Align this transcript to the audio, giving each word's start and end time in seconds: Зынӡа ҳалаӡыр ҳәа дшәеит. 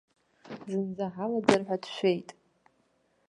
Зынӡа 0.69 1.07
ҳалаӡыр 1.15 1.61
ҳәа 1.67 1.77
дшәеит. 1.83 2.29